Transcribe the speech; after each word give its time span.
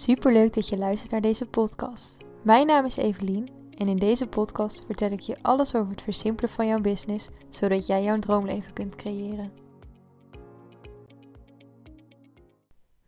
Superleuk 0.00 0.54
dat 0.54 0.68
je 0.68 0.78
luistert 0.78 1.10
naar 1.10 1.20
deze 1.20 1.46
podcast. 1.46 2.16
Mijn 2.42 2.66
naam 2.66 2.84
is 2.84 2.96
Evelien 2.96 3.48
en 3.74 3.88
in 3.88 3.96
deze 3.96 4.26
podcast 4.26 4.84
vertel 4.84 5.10
ik 5.10 5.20
je 5.20 5.42
alles 5.42 5.74
over 5.74 5.90
het 5.90 6.02
versimpelen 6.02 6.50
van 6.50 6.66
jouw 6.66 6.80
business, 6.80 7.28
zodat 7.50 7.86
jij 7.86 8.02
jouw 8.02 8.18
droomleven 8.18 8.72
kunt 8.72 8.96
creëren. 8.96 9.52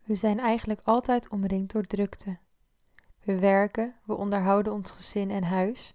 We 0.03 0.15
zijn 0.15 0.39
eigenlijk 0.39 0.81
altijd 0.83 1.29
omringd 1.29 1.71
door 1.73 1.83
drukte. 1.83 2.37
We 3.23 3.39
werken, 3.39 3.95
we 4.05 4.15
onderhouden 4.15 4.73
ons 4.73 4.91
gezin 4.91 5.31
en 5.31 5.43
huis 5.43 5.93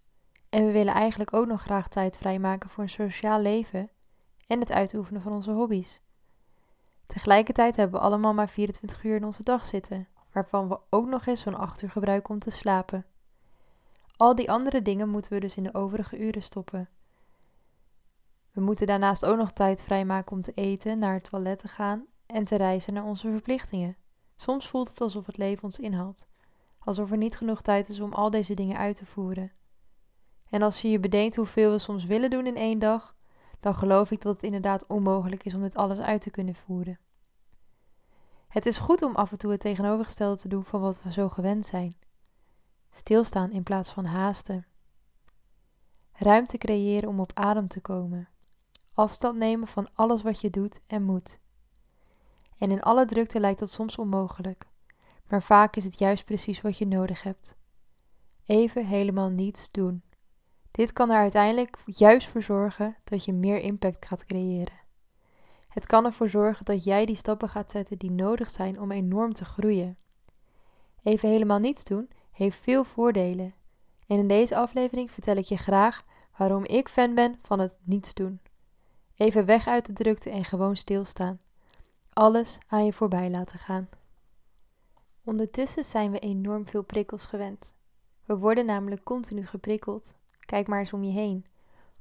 en 0.49 0.67
we 0.67 0.73
willen 0.73 0.95
eigenlijk 0.95 1.35
ook 1.35 1.47
nog 1.47 1.63
graag 1.63 1.89
tijd 1.89 2.19
vrijmaken 2.19 2.71
voor 2.71 2.83
een 2.83 2.89
sociaal 2.89 3.41
leven 3.41 3.91
en 4.47 4.61
het 4.61 4.73
uitoefenen 4.73 5.23
van 5.23 5.33
onze 5.33 5.51
hobby's. 5.51 6.01
Tegelijkertijd 7.07 7.77
hebben 7.77 8.01
we 8.01 8.07
allemaal 8.07 8.35
maar 8.35 8.49
24 8.49 9.05
uur 9.05 9.17
in 9.17 9.25
onze 9.25 9.43
dag 9.43 9.67
zitten, 9.67 10.09
waarvan 10.33 10.69
we 10.69 10.79
ook 10.91 11.07
nog 11.07 11.27
eens 11.27 11.41
zo'n 11.41 11.59
8 11.59 11.83
uur 11.83 11.91
gebruiken 11.91 12.31
om 12.31 12.39
te 12.39 12.51
slapen. 12.51 13.07
Al 14.17 14.35
die 14.35 14.51
andere 14.51 14.83
dingen 14.83 15.09
moeten 15.09 15.33
we 15.33 15.41
dus 15.41 15.57
in 15.57 15.63
de 15.63 15.75
overige 15.75 16.19
uren 16.19 16.43
stoppen. 16.43 16.89
We 18.53 18.61
moeten 18.61 18.87
daarnaast 18.87 19.25
ook 19.25 19.37
nog 19.37 19.51
tijd 19.53 19.85
vrijmaken 19.85 20.33
om 20.33 20.43
te 20.43 20.53
eten, 20.53 20.99
naar 20.99 21.15
het 21.15 21.31
toilet 21.31 21.59
te 21.59 21.69
gaan 21.69 22.07
en 22.27 22.45
te 22.45 22.57
reizen 22.57 22.95
naar 22.95 23.05
onze 23.05 23.31
verplichtingen. 23.31 23.97
Soms 24.37 24.69
voelt 24.69 24.89
het 24.89 25.01
alsof 25.01 25.27
het 25.27 25.37
leven 25.37 25.65
ons 25.65 25.79
inhaalt, 25.79 26.27
alsof 26.79 27.11
er 27.11 27.17
niet 27.17 27.37
genoeg 27.37 27.63
tijd 27.63 27.89
is 27.89 28.01
om 28.01 28.13
al 28.13 28.31
deze 28.31 28.55
dingen 28.55 28.77
uit 28.77 28.97
te 28.97 29.07
voeren. 29.07 29.53
En 30.51 30.63
als 30.63 30.81
je 30.81 30.91
je 30.91 31.01
bedenkt 31.01 31.37
hoeveel 31.37 31.71
we 31.71 31.79
soms 31.79 32.05
willen 32.05 32.31
doen 32.31 32.47
in 32.47 32.57
één 32.57 32.79
dag, 32.79 33.17
dan 33.61 33.75
geloof 33.75 34.11
ik 34.11 34.23
dat 34.23 34.33
het 34.33 34.43
inderdaad 34.43 34.87
onmogelijk 34.87 35.45
is 35.45 35.55
om 35.55 35.61
dit 35.61 35.77
alles 35.77 36.01
uit 36.01 36.21
te 36.21 36.31
kunnen 36.31 36.55
voeren. 36.55 36.99
Het 38.49 38.67
is 38.67 38.79
goed 38.79 39.03
om 39.03 39.15
af 39.15 39.31
en 39.31 39.39
toe 39.39 39.51
het 39.51 39.61
tegenovergestelde 39.61 40.37
te 40.37 40.49
doen 40.49 40.65
van 40.65 40.81
wat 40.81 41.03
we 41.03 41.13
zo 41.13 41.29
gewend 41.29 41.67
zijn. 41.67 41.97
Stilstaan 42.91 43.51
in 43.51 43.63
plaats 43.63 43.91
van 43.93 44.05
haasten. 44.05 44.67
Ruimte 46.13 46.59
creëren 46.59 47.09
om 47.09 47.21
op 47.21 47.33
adem 47.35 47.69
te 47.69 47.81
komen. 47.81 48.29
Afstand 48.93 49.37
nemen 49.37 49.69
van 49.69 49.89
alles 49.95 50.23
wat 50.23 50.41
je 50.41 50.51
doet 50.51 50.81
en 50.87 51.03
moet. 51.03 51.39
En 52.59 52.71
in 52.71 52.83
alle 52.83 53.05
drukte 53.05 53.41
lijkt 53.41 53.59
dat 53.59 53.71
soms 53.71 53.97
onmogelijk, 53.97 54.67
maar 55.27 55.43
vaak 55.43 55.77
is 55.77 55.85
het 55.85 55.99
juist 55.99 56.25
precies 56.25 56.61
wat 56.61 56.79
je 56.79 56.87
nodig 56.87 57.23
hebt. 57.23 57.57
Even 58.45 58.87
helemaal 58.87 59.31
niets 59.31 59.71
doen. 59.71 60.03
Dit 60.71 60.93
kan 60.93 61.11
er 61.11 61.17
uiteindelijk 61.17 61.79
juist 61.85 62.29
voor 62.29 62.43
zorgen 62.43 62.97
dat 63.05 63.25
je 63.25 63.33
meer 63.33 63.59
impact 63.59 64.07
gaat 64.07 64.25
creëren. 64.25 64.87
Het 65.69 65.87
kan 65.87 66.05
ervoor 66.05 66.29
zorgen 66.29 66.65
dat 66.65 66.85
jij 66.85 67.07
die 67.07 67.17
stappen 67.17 67.49
gaat 67.49 67.71
zetten 67.71 67.99
die 67.99 68.11
nodig 68.11 68.51
zijn 68.51 68.81
om 68.81 68.91
enorm 68.91 69.33
te 69.33 69.45
groeien. 69.45 69.97
Even 71.03 71.29
helemaal 71.29 71.59
niets 71.59 71.85
doen 71.85 72.11
heeft 72.31 72.59
veel 72.59 72.85
voordelen. 72.85 73.55
En 74.07 74.19
in 74.19 74.29
deze 74.29 74.57
aflevering 74.57 75.11
vertel 75.11 75.37
ik 75.37 75.45
je 75.45 75.57
graag 75.57 76.05
waarom 76.37 76.65
ik 76.65 76.89
fan 76.89 77.15
ben 77.15 77.39
van 77.43 77.59
het 77.59 77.77
niets 77.83 78.15
doen. 78.15 78.41
Even 79.15 79.45
weg 79.45 79.67
uit 79.67 79.87
de 79.87 79.93
drukte 79.93 80.31
en 80.31 80.45
gewoon 80.45 80.77
stilstaan. 80.77 81.41
Alles 82.13 82.59
aan 82.67 82.85
je 82.85 82.93
voorbij 82.93 83.31
laten 83.31 83.59
gaan. 83.59 83.89
Ondertussen 85.25 85.85
zijn 85.85 86.11
we 86.11 86.19
enorm 86.19 86.67
veel 86.67 86.83
prikkels 86.83 87.25
gewend. 87.25 87.75
We 88.25 88.39
worden 88.39 88.67
namelijk 88.67 89.05
continu 89.05 89.47
geprikkeld. 89.47 90.15
Kijk 90.41 90.67
maar 90.67 90.79
eens 90.79 90.93
om 90.93 91.05
je 91.05 91.13
heen. 91.13 91.47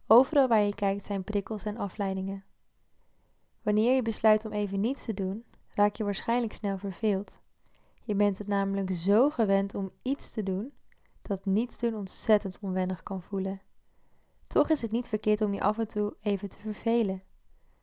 Overal 0.07 0.47
waar 0.47 0.61
je 0.61 0.75
kijkt 0.75 1.05
zijn 1.05 1.23
prikkels 1.23 1.65
en 1.65 1.77
afleidingen. 1.77 2.43
Wanneer 3.67 3.95
je 3.95 4.01
besluit 4.01 4.45
om 4.45 4.51
even 4.51 4.79
niets 4.79 5.05
te 5.05 5.13
doen, 5.13 5.45
raak 5.69 5.95
je 5.95 6.03
waarschijnlijk 6.03 6.53
snel 6.53 6.77
verveeld. 6.77 7.39
Je 8.03 8.15
bent 8.15 8.37
het 8.37 8.47
namelijk 8.47 8.91
zo 8.91 9.29
gewend 9.29 9.75
om 9.75 9.91
iets 10.01 10.31
te 10.31 10.43
doen, 10.43 10.73
dat 11.21 11.45
niets 11.45 11.79
doen 11.79 11.95
ontzettend 11.95 12.57
onwennig 12.61 13.03
kan 13.03 13.21
voelen. 13.21 13.61
Toch 14.47 14.69
is 14.69 14.81
het 14.81 14.91
niet 14.91 15.09
verkeerd 15.09 15.41
om 15.41 15.53
je 15.53 15.61
af 15.61 15.77
en 15.77 15.87
toe 15.87 16.15
even 16.21 16.49
te 16.49 16.59
vervelen. 16.59 17.23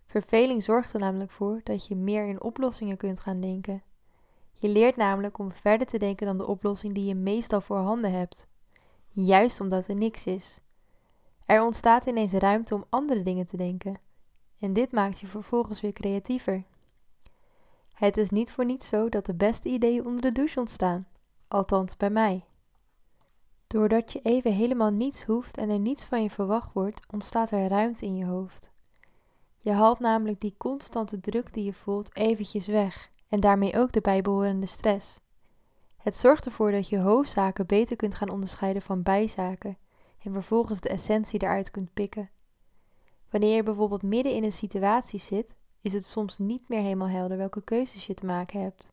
Verveling 0.07 0.63
zorgt 0.63 0.93
er 0.93 1.01
namelijk 1.01 1.31
voor 1.31 1.61
dat 1.65 1.87
je 1.87 1.97
meer 1.97 2.27
in 2.27 2.43
oplossingen 2.43 2.97
kunt 2.97 3.21
gaan 3.21 3.41
denken. 3.41 3.83
Je 4.53 4.69
leert 4.69 4.97
namelijk 4.97 5.39
om 5.39 5.53
verder 5.53 5.87
te 5.87 5.99
denken 5.99 6.27
dan 6.27 6.39
de 6.39 6.47
oplossing 6.47 6.95
die 6.95 7.05
je 7.05 7.15
meestal 7.15 7.61
voorhanden 7.61 8.13
hebt 8.13 8.47
juist 9.11 9.61
omdat 9.61 9.89
er 9.89 9.97
niks 9.97 10.27
is. 10.27 10.61
Er 11.47 11.63
ontstaat 11.63 12.07
ineens 12.07 12.33
ruimte 12.33 12.75
om 12.75 12.85
andere 12.89 13.23
dingen 13.23 13.47
te 13.47 13.57
denken. 13.57 14.04
En 14.65 14.73
dit 14.73 14.93
maakt 14.93 15.21
je 15.21 15.27
vervolgens 15.27 15.81
weer 15.81 15.93
creatiever. 15.93 16.65
Het 17.93 18.17
is 18.17 18.31
niet 18.31 18.53
voor 18.53 18.65
niets 18.65 18.89
zo 18.89 19.09
dat 19.09 19.27
de 19.27 19.35
beste 19.35 19.69
ideeën 19.69 20.07
onder 20.07 20.21
de 20.21 20.33
douche 20.33 20.59
ontstaan, 20.59 21.07
althans 21.49 21.97
bij 21.97 22.11
mij. 22.11 22.45
Doordat 23.67 24.13
je 24.13 24.21
even 24.21 24.53
helemaal 24.53 24.91
niets 24.91 25.25
hoeft 25.25 25.57
en 25.57 25.71
er 25.71 25.79
niets 25.79 26.05
van 26.05 26.23
je 26.23 26.31
verwacht 26.31 26.73
wordt, 26.73 27.13
ontstaat 27.13 27.51
er 27.51 27.69
ruimte 27.69 28.05
in 28.05 28.17
je 28.17 28.25
hoofd. 28.25 28.71
Je 29.59 29.73
haalt 29.73 29.99
namelijk 29.99 30.41
die 30.41 30.55
constante 30.59 31.21
druk 31.21 31.53
die 31.53 31.65
je 31.65 31.75
voelt 31.75 32.17
eventjes 32.17 32.67
weg 32.67 33.11
en 33.29 33.41
daarmee 33.41 33.79
ook 33.79 33.93
de 33.93 34.01
bijbehorende 34.01 34.67
stress. 34.67 35.21
Het 35.97 36.17
zorgt 36.17 36.45
ervoor 36.45 36.71
dat 36.71 36.89
je 36.89 36.99
hoofdzaken 36.99 37.67
beter 37.67 37.97
kunt 37.97 38.15
gaan 38.15 38.31
onderscheiden 38.31 38.83
van 38.83 39.03
bijzaken 39.03 39.79
en 40.23 40.33
vervolgens 40.33 40.81
de 40.81 40.89
essentie 40.89 41.43
eruit 41.43 41.71
kunt 41.71 41.95
pikken. 41.95 42.31
Wanneer 43.35 43.55
je 43.55 43.63
bijvoorbeeld 43.63 44.03
midden 44.03 44.33
in 44.33 44.45
een 44.45 44.53
situatie 44.53 45.19
zit, 45.19 45.55
is 45.81 45.93
het 45.93 46.05
soms 46.05 46.39
niet 46.39 46.69
meer 46.69 46.81
helemaal 46.81 47.09
helder 47.09 47.37
welke 47.37 47.63
keuzes 47.63 48.07
je 48.07 48.15
te 48.15 48.27
maken 48.27 48.61
hebt. 48.61 48.91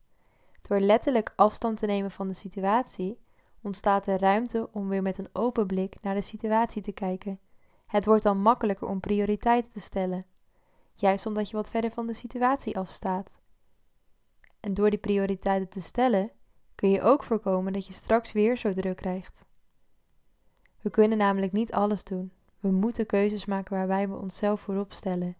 Door 0.62 0.79
letterlijk 0.79 1.34
afstand 1.35 1.78
te 1.78 1.85
nemen 1.85 2.12
van 2.12 2.28
de 2.28 2.34
situatie, 2.34 3.19
ontstaat 3.62 4.07
er 4.07 4.19
ruimte 4.19 4.69
om 4.72 4.88
weer 4.88 5.01
met 5.01 5.18
een 5.18 5.30
open 5.34 5.68
blik 5.68 6.01
naar 6.01 6.16
de 6.16 6.22
situatie 6.22 6.81
te 6.81 6.91
kijken. 6.91 7.40
Het 7.85 8.06
wordt 8.06 8.24
dan 8.24 8.41
makkelijker 8.41 8.88
om 8.88 9.00
prioriteiten 9.00 9.72
te 9.72 9.81
stellen, 9.81 10.25
juist 10.94 11.25
omdat 11.25 11.50
je 11.50 11.56
wat 11.56 11.69
verder 11.69 11.91
van 11.91 12.07
de 12.07 12.13
situatie 12.13 12.78
afstaat. 12.78 13.38
En 14.59 14.74
door 14.74 14.90
die 14.90 15.00
prioriteiten 15.00 15.69
te 15.69 15.81
stellen, 15.81 16.31
kun 16.75 16.90
je 16.90 17.01
ook 17.01 17.24
voorkomen 17.24 17.74
dat 17.74 17.88
je 17.88 17.94
straks 17.94 18.31
weer 18.31 18.57
zo 18.57 18.74
druk 18.74 18.97
krijgt. 18.97 19.46
We 20.80 20.90
kunnen 20.90 21.18
namelijk 21.18 21.51
niet 21.51 21.72
alles 21.72 22.03
doen. 22.03 22.31
We 22.61 22.72
moeten 22.72 23.05
keuzes 23.05 23.45
maken 23.45 23.75
waarbij 23.75 24.09
we 24.09 24.16
onszelf 24.16 24.61
voorop 24.61 24.94
stellen. 24.94 25.35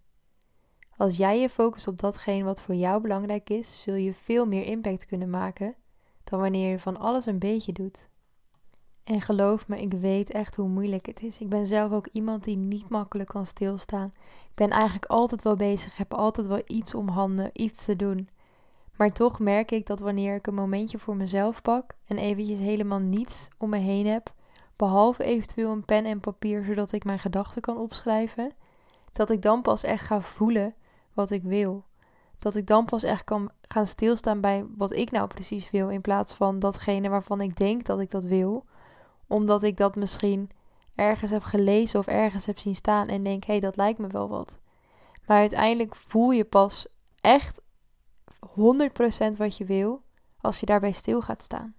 Als 0.98 1.18
jij 1.18 1.40
je 1.40 1.50
focust 1.50 1.88
op 1.88 1.98
datgene 1.98 2.44
wat 2.44 2.62
voor 2.62 2.76
jou 2.76 3.02
belangrijk 3.02 3.50
is, 3.50 3.82
zul 3.82 3.96
je 3.96 4.14
veel 4.14 4.46
meer 4.46 4.64
impact 4.64 5.06
kunnen 5.06 5.30
maken 5.30 5.76
dan 6.24 6.40
wanneer 6.40 6.70
je 6.70 6.80
van 6.80 6.98
alles 6.98 7.26
een 7.26 7.40
beetje 7.40 7.72
doet. 7.72 8.10
En 9.04 9.22
geloof 9.22 9.68
me, 9.68 9.82
ik 9.82 9.94
weet 9.94 10.32
echt 10.32 10.56
hoe 10.56 10.68
moeilijk 10.68 11.06
het 11.06 11.24
is. 11.24 11.40
Ik 11.40 11.50
ben 11.50 11.68
zelf 11.68 11.92
ook 11.92 12.08
iemand 12.08 12.44
die 12.44 12.58
niet 12.58 12.90
makkelijk 12.90 13.30
kan 13.30 13.46
stilstaan. 13.46 14.12
Ik 14.44 14.56
ben 14.56 14.70
eigenlijk 14.70 15.06
altijd 15.06 15.42
wel 15.44 15.56
bezig, 15.56 15.98
heb 15.98 16.14
altijd 16.14 16.48
wel 16.48 16.62
iets 16.66 16.94
om 16.94 17.08
handen, 17.08 17.50
iets 17.54 17.86
te 17.86 17.96
doen. 17.96 18.30
Maar 18.98 19.12
toch 19.12 19.40
merk 19.40 19.72
ik 19.72 19.86
dat 19.86 20.00
wanneer 20.00 20.36
ik 20.36 20.48
een 20.48 20.54
momentje 20.54 21.00
voor 21.00 21.16
mezelf 21.16 21.62
pak 21.62 21.96
en 22.08 22.18
eventjes 22.18 22.60
helemaal 22.60 23.00
niets 23.00 23.48
om 23.58 23.70
me 23.70 23.78
heen 23.78 24.08
heb, 24.08 24.34
behalve 24.82 25.24
eventueel 25.24 25.72
een 25.72 25.86
pen 25.86 26.06
en 26.06 26.20
papier 26.20 26.64
zodat 26.64 26.92
ik 26.92 27.04
mijn 27.04 27.20
gedachten 27.20 27.62
kan 27.62 27.78
opschrijven, 27.78 28.52
dat 29.14 29.30
ik 29.30 29.42
dan 29.42 29.62
pas 29.62 29.84
echt 29.84 30.06
ga 30.06 30.22
voelen 30.22 30.76
wat 31.14 31.32
ik 31.32 31.44
wil. 31.44 31.84
Dat 32.40 32.56
ik 32.56 32.68
dan 32.68 32.86
pas 32.86 33.04
echt 33.04 33.24
kan 33.24 33.52
gaan 33.62 33.88
stilstaan 33.88 34.42
bij 34.42 34.66
wat 34.78 34.92
ik 34.92 35.12
nou 35.12 35.28
precies 35.28 35.70
wil, 35.70 35.90
in 35.90 36.02
plaats 36.02 36.34
van 36.34 36.60
datgene 36.60 37.10
waarvan 37.10 37.42
ik 37.42 37.56
denk 37.56 37.86
dat 37.86 38.02
ik 38.02 38.12
dat 38.12 38.24
wil, 38.24 38.66
omdat 39.28 39.64
ik 39.64 39.78
dat 39.78 39.96
misschien 39.96 40.50
ergens 40.96 41.32
heb 41.32 41.44
gelezen 41.44 42.00
of 42.00 42.08
ergens 42.08 42.46
heb 42.46 42.60
zien 42.60 42.76
staan 42.76 43.08
en 43.08 43.22
denk: 43.22 43.44
hé, 43.44 43.52
hey, 43.52 43.62
dat 43.62 43.76
lijkt 43.76 44.00
me 44.00 44.08
wel 44.08 44.30
wat. 44.30 44.60
Maar 45.26 45.38
uiteindelijk 45.38 45.96
voel 45.96 46.32
je 46.32 46.46
pas 46.46 46.88
echt 47.20 47.62
100% 48.48 49.38
wat 49.38 49.58
je 49.58 49.66
wil 49.66 50.02
als 50.40 50.60
je 50.60 50.66
daarbij 50.66 50.92
stil 50.92 51.22
gaat 51.22 51.44
staan. 51.44 51.76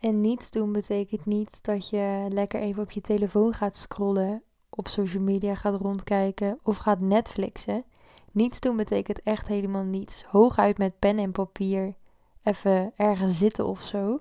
En 0.00 0.20
niets 0.20 0.50
doen 0.50 0.72
betekent 0.72 1.26
niet 1.26 1.64
dat 1.64 1.88
je 1.88 2.26
lekker 2.28 2.60
even 2.60 2.82
op 2.82 2.90
je 2.90 3.00
telefoon 3.00 3.52
gaat 3.52 3.76
scrollen, 3.76 4.42
op 4.70 4.88
social 4.88 5.22
media 5.22 5.54
gaat 5.54 5.80
rondkijken 5.80 6.58
of 6.62 6.76
gaat 6.76 7.00
Netflixen. 7.00 7.84
Niets 8.32 8.60
doen 8.60 8.76
betekent 8.76 9.20
echt 9.20 9.46
helemaal 9.46 9.84
niets. 9.84 10.22
Hooguit 10.22 10.78
met 10.78 10.98
pen 10.98 11.18
en 11.18 11.32
papier 11.32 11.94
even 12.42 12.92
ergens 12.96 13.38
zitten 13.38 13.66
of 13.66 13.82
zo. 13.82 14.20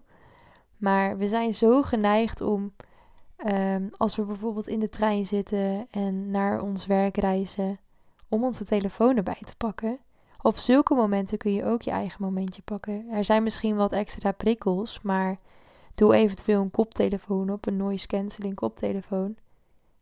Maar 0.77 1.18
we 1.18 1.27
zijn 1.27 1.53
zo 1.53 1.81
geneigd 1.81 2.41
om, 2.41 2.74
ehm, 3.35 3.88
als 3.97 4.15
we 4.15 4.24
bijvoorbeeld 4.24 4.68
in 4.68 4.79
de 4.79 4.89
trein 4.89 5.25
zitten 5.25 5.88
en 5.91 6.31
naar 6.31 6.62
ons 6.62 6.85
werk 6.85 7.18
reizen, 7.18 7.79
om 8.29 8.44
onze 8.44 8.65
telefoon 8.65 9.18
erbij 9.18 9.41
te 9.45 9.56
pakken. 9.57 10.00
Op 10.41 10.57
zulke 10.57 10.95
momenten 10.95 11.38
kun 11.38 11.53
je 11.53 11.65
ook 11.65 11.81
je 11.81 11.91
eigen 11.91 12.21
momentje 12.21 12.62
pakken. 12.62 13.09
Er 13.09 13.24
zijn 13.24 13.44
misschien 13.44 13.75
wat 13.75 13.91
extra 13.91 14.31
prikkels, 14.31 15.01
maar 15.01 15.39
doe 15.97 16.15
eventueel 16.15 16.61
een 16.61 16.71
koptelefoon 16.71 17.49
op, 17.49 17.65
een 17.65 17.77
noise 17.77 18.07
cancelling 18.07 18.55
koptelefoon. 18.55 19.35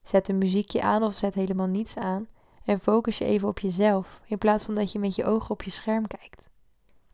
Zet 0.04 0.28
een 0.28 0.38
muziekje 0.38 0.82
aan 0.82 1.04
of 1.04 1.14
zet 1.18 1.34
helemaal 1.34 1.68
niets 1.68 1.98
aan 1.98 2.28
en 2.66 2.80
focus 2.80 3.18
je 3.18 3.26
even 3.26 3.48
op 3.48 3.60
jezelf, 3.60 4.22
in 4.26 4.38
plaats 4.38 4.66
van 4.66 4.76
dat 4.76 4.92
je 4.92 5.00
met 5.00 5.16
je 5.16 5.26
ogen 5.26 5.50
op 5.50 5.64
je 5.64 5.70
scherm 5.70 6.08
kijkt. 6.08 6.50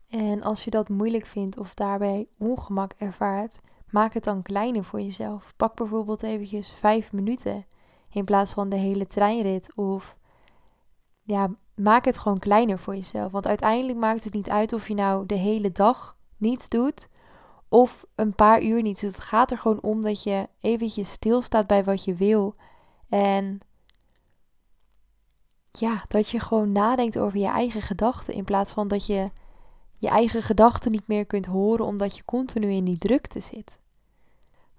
En 0.08 0.42
als 0.42 0.64
je 0.64 0.70
dat 0.70 0.88
moeilijk 0.88 1.26
vindt 1.26 1.58
of 1.58 1.74
daarbij 1.74 2.26
ongemak 2.38 2.92
ervaart, 2.98 3.60
maak 3.90 4.14
het 4.14 4.24
dan 4.24 4.42
kleiner 4.42 4.84
voor 4.84 5.00
jezelf. 5.00 5.52
Pak 5.56 5.74
bijvoorbeeld 5.74 6.22
eventjes 6.22 6.70
vijf 6.70 7.12
minuten 7.12 7.66
in 8.10 8.24
plaats 8.24 8.52
van 8.52 8.68
de 8.68 8.76
hele 8.76 9.06
treinrit. 9.06 9.72
Of 9.74 10.16
ja, 11.22 11.50
maak 11.74 12.04
het 12.04 12.18
gewoon 12.18 12.38
kleiner 12.38 12.78
voor 12.78 12.94
jezelf. 12.94 13.32
Want 13.32 13.46
uiteindelijk 13.46 13.98
maakt 13.98 14.24
het 14.24 14.32
niet 14.32 14.50
uit 14.50 14.72
of 14.72 14.88
je 14.88 14.94
nou 14.94 15.26
de 15.26 15.34
hele 15.34 15.72
dag 15.72 16.16
niets 16.36 16.68
doet 16.68 17.08
of 17.72 18.04
een 18.14 18.34
paar 18.34 18.62
uur 18.62 18.82
niets 18.82 19.00
doet. 19.00 19.14
Het 19.14 19.24
gaat 19.24 19.50
er 19.50 19.58
gewoon 19.58 19.82
om 19.82 20.02
dat 20.02 20.22
je 20.22 20.48
eventjes 20.60 21.10
stilstaat 21.10 21.66
bij 21.66 21.84
wat 21.84 22.04
je 22.04 22.14
wil. 22.14 22.54
En 23.08 23.60
ja, 25.70 26.04
dat 26.08 26.28
je 26.28 26.40
gewoon 26.40 26.72
nadenkt 26.72 27.18
over 27.18 27.38
je 27.38 27.46
eigen 27.46 27.82
gedachten 27.82 28.34
in 28.34 28.44
plaats 28.44 28.72
van 28.72 28.88
dat 28.88 29.06
je 29.06 29.30
je 29.98 30.08
eigen 30.08 30.42
gedachten 30.42 30.90
niet 30.90 31.06
meer 31.06 31.26
kunt 31.26 31.46
horen 31.46 31.86
omdat 31.86 32.16
je 32.16 32.24
continu 32.24 32.70
in 32.70 32.84
die 32.84 32.98
drukte 32.98 33.40
zit. 33.40 33.80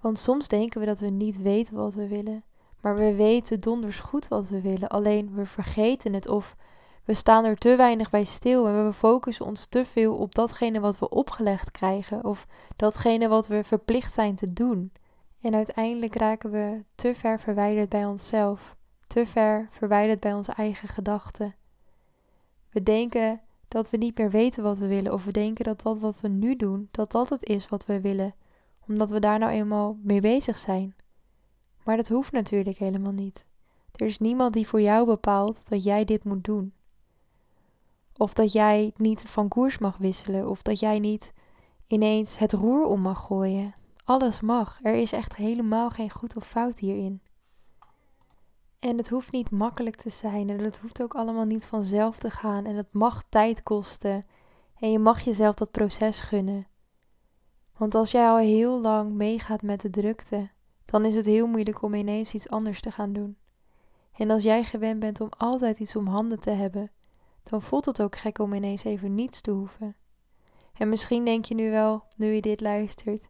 Want 0.00 0.18
soms 0.18 0.48
denken 0.48 0.80
we 0.80 0.86
dat 0.86 0.98
we 0.98 1.10
niet 1.10 1.42
weten 1.42 1.74
wat 1.74 1.94
we 1.94 2.08
willen, 2.08 2.44
maar 2.80 2.96
we 2.96 3.14
weten 3.14 3.60
donders 3.60 4.00
goed 4.00 4.28
wat 4.28 4.48
we 4.48 4.60
willen, 4.60 4.88
alleen 4.88 5.34
we 5.34 5.46
vergeten 5.46 6.12
het 6.12 6.28
of 6.28 6.56
we 7.04 7.14
staan 7.14 7.44
er 7.44 7.56
te 7.56 7.76
weinig 7.76 8.10
bij 8.10 8.24
stil 8.24 8.66
en 8.66 8.86
we 8.86 8.92
focussen 8.92 9.46
ons 9.46 9.66
te 9.66 9.84
veel 9.84 10.16
op 10.16 10.34
datgene 10.34 10.80
wat 10.80 10.98
we 10.98 11.08
opgelegd 11.08 11.70
krijgen 11.70 12.24
of 12.24 12.46
datgene 12.76 13.28
wat 13.28 13.46
we 13.46 13.64
verplicht 13.64 14.12
zijn 14.12 14.34
te 14.34 14.52
doen. 14.52 14.92
En 15.40 15.54
uiteindelijk 15.54 16.14
raken 16.14 16.50
we 16.50 16.84
te 16.94 17.14
ver 17.14 17.40
verwijderd 17.40 17.88
bij 17.88 18.04
onszelf, 18.04 18.76
te 19.06 19.26
ver 19.26 19.68
verwijderd 19.70 20.20
bij 20.20 20.32
onze 20.32 20.52
eigen 20.52 20.88
gedachten. 20.88 21.54
We 22.70 22.82
denken 22.82 23.40
dat 23.68 23.90
we 23.90 23.96
niet 23.96 24.18
meer 24.18 24.30
weten 24.30 24.62
wat 24.62 24.78
we 24.78 24.86
willen 24.86 25.12
of 25.12 25.24
we 25.24 25.32
denken 25.32 25.64
dat 25.64 25.82
dat 25.82 25.98
wat 25.98 26.20
we 26.20 26.28
nu 26.28 26.56
doen, 26.56 26.88
dat 26.90 27.12
dat 27.12 27.28
het 27.28 27.44
is 27.44 27.68
wat 27.68 27.86
we 27.86 28.00
willen, 28.00 28.34
omdat 28.86 29.10
we 29.10 29.18
daar 29.18 29.38
nou 29.38 29.52
eenmaal 29.52 29.98
mee 30.02 30.20
bezig 30.20 30.58
zijn. 30.58 30.94
Maar 31.84 31.96
dat 31.96 32.08
hoeft 32.08 32.32
natuurlijk 32.32 32.78
helemaal 32.78 33.12
niet. 33.12 33.44
Er 33.94 34.06
is 34.06 34.18
niemand 34.18 34.52
die 34.52 34.66
voor 34.66 34.80
jou 34.80 35.06
bepaalt 35.06 35.68
dat 35.68 35.84
jij 35.84 36.04
dit 36.04 36.24
moet 36.24 36.44
doen. 36.44 36.72
Of 38.16 38.32
dat 38.32 38.52
jij 38.52 38.92
niet 38.96 39.20
van 39.20 39.48
koers 39.48 39.78
mag 39.78 39.96
wisselen, 39.96 40.48
of 40.48 40.62
dat 40.62 40.78
jij 40.78 40.98
niet 40.98 41.32
ineens 41.86 42.38
het 42.38 42.52
roer 42.52 42.84
om 42.84 43.00
mag 43.00 43.20
gooien. 43.26 43.74
Alles 44.04 44.40
mag. 44.40 44.78
Er 44.82 44.94
is 44.94 45.12
echt 45.12 45.36
helemaal 45.36 45.90
geen 45.90 46.10
goed 46.10 46.36
of 46.36 46.46
fout 46.46 46.78
hierin. 46.78 47.22
En 48.78 48.96
het 48.96 49.08
hoeft 49.08 49.32
niet 49.32 49.50
makkelijk 49.50 49.96
te 49.96 50.10
zijn 50.10 50.50
en 50.50 50.58
het 50.58 50.78
hoeft 50.78 51.02
ook 51.02 51.14
allemaal 51.14 51.44
niet 51.44 51.66
vanzelf 51.66 52.18
te 52.18 52.30
gaan 52.30 52.64
en 52.64 52.76
het 52.76 52.92
mag 52.92 53.22
tijd 53.28 53.62
kosten 53.62 54.26
en 54.78 54.90
je 54.90 54.98
mag 54.98 55.20
jezelf 55.20 55.54
dat 55.54 55.70
proces 55.70 56.20
gunnen. 56.20 56.66
Want 57.76 57.94
als 57.94 58.10
jij 58.10 58.28
al 58.28 58.36
heel 58.36 58.80
lang 58.80 59.12
meegaat 59.12 59.62
met 59.62 59.80
de 59.80 59.90
drukte, 59.90 60.50
dan 60.84 61.04
is 61.04 61.14
het 61.14 61.26
heel 61.26 61.46
moeilijk 61.46 61.82
om 61.82 61.94
ineens 61.94 62.34
iets 62.34 62.48
anders 62.48 62.80
te 62.80 62.90
gaan 62.90 63.12
doen. 63.12 63.36
En 64.12 64.30
als 64.30 64.42
jij 64.42 64.64
gewend 64.64 65.00
bent 65.00 65.20
om 65.20 65.28
altijd 65.36 65.78
iets 65.78 65.96
om 65.96 66.06
handen 66.06 66.40
te 66.40 66.50
hebben, 66.50 66.90
dan 67.44 67.62
voelt 67.62 67.84
het 67.84 68.02
ook 68.02 68.16
gek 68.16 68.38
om 68.38 68.52
ineens 68.52 68.84
even 68.84 69.14
niets 69.14 69.40
te 69.40 69.50
hoeven. 69.50 69.96
En 70.72 70.88
misschien 70.88 71.24
denk 71.24 71.44
je 71.44 71.54
nu 71.54 71.70
wel, 71.70 72.04
nu 72.16 72.26
je 72.26 72.40
dit 72.40 72.60
luistert, 72.60 73.28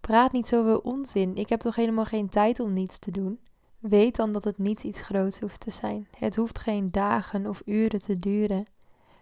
praat 0.00 0.32
niet 0.32 0.46
zoveel 0.46 0.78
onzin, 0.78 1.34
ik 1.34 1.48
heb 1.48 1.60
toch 1.60 1.74
helemaal 1.74 2.04
geen 2.04 2.28
tijd 2.28 2.60
om 2.60 2.72
niets 2.72 2.98
te 2.98 3.10
doen. 3.10 3.40
Weet 3.78 4.16
dan 4.16 4.32
dat 4.32 4.44
het 4.44 4.58
niet 4.58 4.84
iets 4.84 5.02
groots 5.02 5.40
hoeft 5.40 5.60
te 5.60 5.70
zijn. 5.70 6.08
Het 6.18 6.36
hoeft 6.36 6.58
geen 6.58 6.90
dagen 6.90 7.46
of 7.46 7.62
uren 7.64 8.00
te 8.00 8.16
duren. 8.16 8.64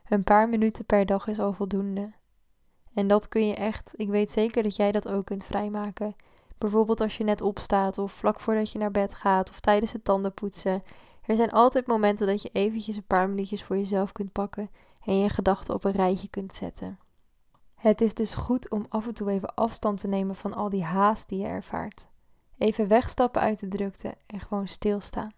Een 0.09 0.25
paar 0.25 0.49
minuten 0.49 0.85
per 0.85 1.07
dag 1.07 1.27
is 1.27 1.39
al 1.39 1.53
voldoende. 1.53 2.13
En 2.95 3.07
dat 3.07 3.29
kun 3.29 3.47
je 3.47 3.55
echt, 3.55 3.93
ik 3.97 4.09
weet 4.09 4.33
zeker 4.33 4.63
dat 4.63 4.77
jij 4.77 4.93
dat 4.93 5.09
ook 5.09 5.25
kunt 5.25 5.45
vrijmaken. 5.45 6.15
Bijvoorbeeld 6.59 7.01
als 7.01 7.17
je 7.17 7.25
net 7.25 7.41
opstaat 7.41 7.99
of 7.99 8.13
vlak 8.13 8.41
voordat 8.41 8.73
je 8.73 8.79
naar 8.79 8.91
bed 8.91 9.15
gaat 9.15 9.51
of 9.51 9.61
tijdens 9.61 9.93
het 9.93 10.05
tandenpoetsen. 10.05 10.83
Er 11.27 11.37
zijn 11.37 11.51
altijd 11.51 11.87
momenten 11.87 12.27
dat 12.27 12.43
je 12.43 12.49
eventjes 12.49 12.97
een 12.97 13.07
paar 13.07 13.29
minuutjes 13.29 13.63
voor 13.65 13.77
jezelf 13.77 14.13
kunt 14.13 14.33
pakken 14.33 14.71
en 15.05 15.19
je 15.19 15.29
gedachten 15.29 15.75
op 15.75 15.85
een 15.85 15.93
rijtje 15.93 16.29
kunt 16.29 16.55
zetten. 16.55 16.99
Het 17.75 18.01
is 18.01 18.15
dus 18.15 18.35
goed 18.35 18.71
om 18.71 18.87
af 18.89 19.07
en 19.07 19.15
toe 19.15 19.31
even 19.31 19.55
afstand 19.55 20.01
te 20.01 20.09
nemen 20.09 20.37
van 20.37 20.55
al 20.55 20.69
die 20.69 20.85
haast 20.85 21.29
die 21.29 21.39
je 21.39 21.47
ervaart. 21.47 22.09
Even 22.59 22.89
wegstappen 22.89 23.41
uit 23.41 23.59
de 23.59 23.69
drukte 23.69 24.15
en 24.27 24.41
gewoon 24.41 24.69
stilstaan. 24.69 25.31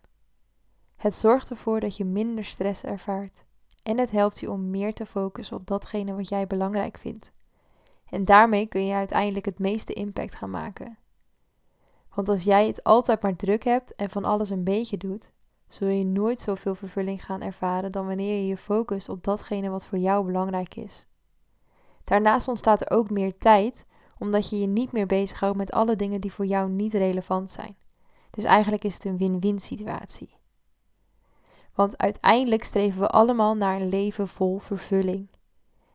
Het 0.96 1.16
zorgt 1.16 1.50
ervoor 1.50 1.80
dat 1.80 1.96
je 1.96 2.04
minder 2.04 2.44
stress 2.44 2.84
ervaart 2.84 3.44
en 3.82 3.98
het 3.98 4.10
helpt 4.10 4.40
je 4.40 4.50
om 4.50 4.70
meer 4.70 4.94
te 4.94 5.06
focussen 5.06 5.56
op 5.56 5.66
datgene 5.66 6.14
wat 6.14 6.28
jij 6.28 6.46
belangrijk 6.46 6.98
vindt. 6.98 7.32
En 8.04 8.24
daarmee 8.24 8.66
kun 8.66 8.86
je 8.86 8.94
uiteindelijk 8.94 9.44
het 9.44 9.58
meeste 9.58 9.92
impact 9.92 10.34
gaan 10.34 10.50
maken. 10.50 10.98
Want 12.14 12.28
als 12.28 12.42
jij 12.42 12.66
het 12.66 12.84
altijd 12.84 13.22
maar 13.22 13.36
druk 13.36 13.64
hebt 13.64 13.94
en 13.94 14.10
van 14.10 14.24
alles 14.24 14.50
een 14.50 14.64
beetje 14.64 14.96
doet, 14.96 15.32
zul 15.68 15.88
je 15.88 16.04
nooit 16.04 16.40
zoveel 16.40 16.74
vervulling 16.74 17.24
gaan 17.24 17.40
ervaren 17.40 17.92
dan 17.92 18.06
wanneer 18.06 18.36
je 18.36 18.46
je 18.46 18.56
focust 18.56 19.08
op 19.08 19.24
datgene 19.24 19.70
wat 19.70 19.86
voor 19.86 19.98
jou 19.98 20.26
belangrijk 20.26 20.74
is. 20.74 21.06
Daarnaast 22.04 22.48
ontstaat 22.48 22.80
er 22.80 22.90
ook 22.90 23.10
meer 23.10 23.38
tijd 23.38 23.86
omdat 24.18 24.50
je 24.50 24.60
je 24.60 24.66
niet 24.66 24.92
meer 24.92 25.06
bezighoudt 25.06 25.56
met 25.56 25.72
alle 25.72 25.96
dingen 25.96 26.20
die 26.20 26.32
voor 26.32 26.46
jou 26.46 26.70
niet 26.70 26.92
relevant 26.92 27.50
zijn. 27.50 27.76
Dus 28.30 28.44
eigenlijk 28.44 28.84
is 28.84 28.94
het 28.94 29.04
een 29.04 29.18
win-win 29.18 29.60
situatie. 29.60 30.36
Want 31.74 31.98
uiteindelijk 31.98 32.64
streven 32.64 33.00
we 33.00 33.08
allemaal 33.08 33.56
naar 33.56 33.80
een 33.80 33.88
leven 33.88 34.28
vol 34.28 34.58
vervulling. 34.58 35.28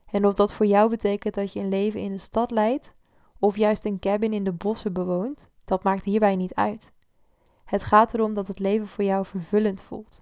En 0.05 0.25
of 0.25 0.33
dat 0.33 0.53
voor 0.53 0.65
jou 0.65 0.89
betekent 0.89 1.33
dat 1.33 1.53
je 1.53 1.59
een 1.59 1.69
leven 1.69 1.99
in 1.99 2.11
de 2.11 2.17
stad 2.17 2.51
leidt, 2.51 2.93
of 3.39 3.57
juist 3.57 3.85
een 3.85 3.99
cabin 3.99 4.33
in 4.33 4.43
de 4.43 4.53
bossen 4.53 4.93
bewoont, 4.93 5.49
dat 5.65 5.83
maakt 5.83 6.03
hierbij 6.03 6.35
niet 6.35 6.53
uit. 6.53 6.91
Het 7.73 7.83
gaat 7.83 8.13
erom 8.13 8.33
dat 8.33 8.47
het 8.47 8.59
leven 8.59 8.87
voor 8.87 9.03
jou 9.03 9.25
vervullend 9.25 9.81
voelt. 9.81 10.21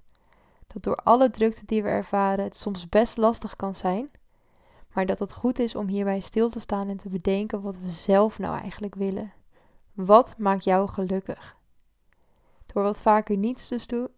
Dat 0.68 0.84
door 0.84 0.96
alle 0.96 1.30
drukte 1.30 1.66
die 1.66 1.84
we 1.84 1.90
ervaren 1.90 2.44
het 2.44 2.56
soms 2.56 2.90
best 2.90 3.18
lastig 3.18 3.56
kan 3.56 3.76
zijn, 3.76 4.12
maar 4.94 5.06
dat 5.06 5.20
het 5.20 5.34
goed 5.34 5.60
is 5.60 5.76
om 5.76 5.88
hierbij 5.88 6.20
stil 6.20 6.50
te 6.50 6.60
staan 6.60 6.90
en 6.90 6.98
te 6.98 7.10
bedenken 7.10 7.62
wat 7.62 7.80
we 7.80 7.90
zelf 7.90 8.40
nou 8.40 8.60
eigenlijk 8.60 8.96
willen. 8.96 9.34
Wat 9.94 10.36
maakt 10.38 10.64
jou 10.64 10.90
gelukkig? 10.90 11.58
Door 12.66 12.84
wat 12.84 13.02
vaker 13.02 13.38
niets 13.38 13.68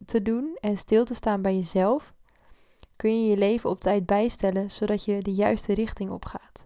te 0.05 0.21
doen 0.21 0.57
en 0.59 0.77
stil 0.77 1.05
te 1.05 1.13
staan 1.13 1.41
bij 1.41 1.55
jezelf, 1.55 2.13
kun 2.95 3.23
je 3.23 3.29
je 3.29 3.37
leven 3.37 3.69
op 3.69 3.79
tijd 3.79 4.05
bijstellen 4.05 4.71
zodat 4.71 5.05
je 5.05 5.21
de 5.21 5.33
juiste 5.33 5.73
richting 5.73 6.09
opgaat. 6.09 6.65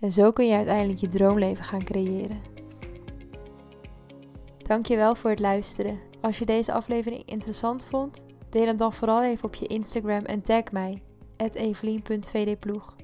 En 0.00 0.12
zo 0.12 0.32
kun 0.32 0.46
je 0.46 0.54
uiteindelijk 0.54 1.00
je 1.00 1.08
droomleven 1.08 1.64
gaan 1.64 1.84
creëren. 1.84 2.40
Dankjewel 4.70 5.14
voor 5.14 5.30
het 5.30 5.40
luisteren. 5.40 6.09
Als 6.20 6.38
je 6.38 6.46
deze 6.46 6.72
aflevering 6.72 7.22
interessant 7.24 7.84
vond, 7.84 8.24
deel 8.48 8.66
hem 8.66 8.76
dan 8.76 8.92
vooral 8.92 9.22
even 9.22 9.44
op 9.44 9.54
je 9.54 9.66
Instagram 9.66 10.24
en 10.24 10.42
tag 10.42 10.72
mij, 10.72 11.02
evelien.vdploeg. 11.36 12.96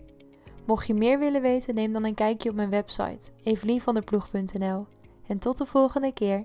Mocht 0.67 0.87
je 0.87 0.95
meer 0.95 1.19
willen 1.19 1.43
weten, 1.43 1.75
neem 1.75 1.93
dan 1.93 2.05
een 2.05 2.15
kijkje 2.15 2.51
op 2.51 2.57
mijn 2.57 2.71
website, 2.71 3.31
evelienvanderploeg.nl. 3.43 4.87
En 5.27 5.39
tot 5.39 5.59
de 5.59 5.67
volgende 5.67 6.13
keer. 6.13 6.45